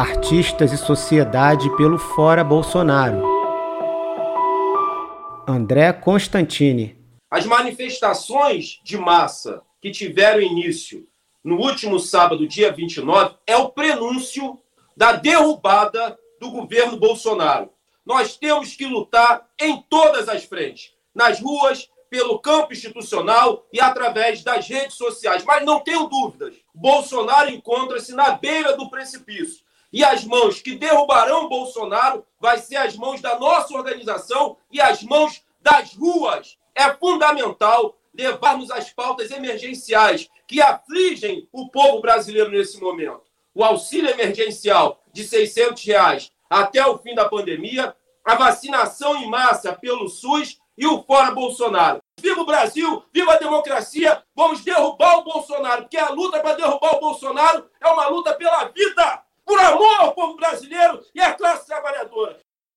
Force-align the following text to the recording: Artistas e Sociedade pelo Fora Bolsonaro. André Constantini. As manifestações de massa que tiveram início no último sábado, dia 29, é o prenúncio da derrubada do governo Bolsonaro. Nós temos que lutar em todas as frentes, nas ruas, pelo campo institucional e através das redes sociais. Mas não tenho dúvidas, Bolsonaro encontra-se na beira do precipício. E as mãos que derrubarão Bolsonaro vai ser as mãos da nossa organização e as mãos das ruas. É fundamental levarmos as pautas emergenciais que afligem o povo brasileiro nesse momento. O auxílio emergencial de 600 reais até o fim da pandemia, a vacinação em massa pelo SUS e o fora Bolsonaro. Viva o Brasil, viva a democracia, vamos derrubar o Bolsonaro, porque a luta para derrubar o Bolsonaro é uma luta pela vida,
Artistas 0.00 0.72
e 0.72 0.78
Sociedade 0.78 1.68
pelo 1.76 1.98
Fora 1.98 2.42
Bolsonaro. 2.42 3.22
André 5.46 5.92
Constantini. 5.92 6.98
As 7.30 7.44
manifestações 7.44 8.80
de 8.82 8.96
massa 8.96 9.60
que 9.78 9.90
tiveram 9.90 10.40
início 10.40 11.06
no 11.44 11.56
último 11.56 12.00
sábado, 12.00 12.48
dia 12.48 12.72
29, 12.72 13.34
é 13.46 13.58
o 13.58 13.68
prenúncio 13.68 14.58
da 14.96 15.12
derrubada 15.12 16.18
do 16.40 16.50
governo 16.50 16.96
Bolsonaro. 16.96 17.68
Nós 18.02 18.38
temos 18.38 18.74
que 18.74 18.86
lutar 18.86 19.46
em 19.60 19.82
todas 19.82 20.30
as 20.30 20.44
frentes, 20.44 20.94
nas 21.14 21.42
ruas, 21.42 21.90
pelo 22.08 22.38
campo 22.38 22.72
institucional 22.72 23.66
e 23.70 23.78
através 23.78 24.42
das 24.42 24.66
redes 24.66 24.96
sociais. 24.96 25.44
Mas 25.44 25.62
não 25.62 25.80
tenho 25.80 26.08
dúvidas, 26.08 26.54
Bolsonaro 26.74 27.50
encontra-se 27.50 28.14
na 28.14 28.30
beira 28.30 28.78
do 28.78 28.88
precipício. 28.88 29.68
E 29.92 30.04
as 30.04 30.24
mãos 30.24 30.60
que 30.60 30.74
derrubarão 30.74 31.48
Bolsonaro 31.48 32.24
vai 32.38 32.58
ser 32.58 32.76
as 32.76 32.96
mãos 32.96 33.20
da 33.20 33.38
nossa 33.38 33.74
organização 33.74 34.56
e 34.70 34.80
as 34.80 35.02
mãos 35.02 35.42
das 35.60 35.94
ruas. 35.94 36.58
É 36.74 36.92
fundamental 36.94 37.96
levarmos 38.14 38.70
as 38.70 38.90
pautas 38.90 39.30
emergenciais 39.30 40.28
que 40.46 40.60
afligem 40.60 41.48
o 41.52 41.68
povo 41.68 42.00
brasileiro 42.00 42.50
nesse 42.50 42.80
momento. 42.80 43.22
O 43.54 43.64
auxílio 43.64 44.10
emergencial 44.10 45.02
de 45.12 45.24
600 45.24 45.84
reais 45.84 46.32
até 46.48 46.84
o 46.84 46.98
fim 46.98 47.14
da 47.14 47.28
pandemia, 47.28 47.94
a 48.24 48.34
vacinação 48.34 49.16
em 49.16 49.28
massa 49.28 49.72
pelo 49.72 50.08
SUS 50.08 50.58
e 50.76 50.86
o 50.86 51.02
fora 51.02 51.30
Bolsonaro. 51.30 52.02
Viva 52.18 52.40
o 52.40 52.46
Brasil, 52.46 53.04
viva 53.12 53.34
a 53.34 53.38
democracia, 53.38 54.22
vamos 54.34 54.62
derrubar 54.62 55.18
o 55.18 55.24
Bolsonaro, 55.24 55.82
porque 55.82 55.96
a 55.96 56.10
luta 56.10 56.40
para 56.40 56.54
derrubar 56.54 56.96
o 56.96 57.00
Bolsonaro 57.00 57.68
é 57.80 57.88
uma 57.88 58.08
luta 58.08 58.34
pela 58.34 58.64
vida, 58.64 59.22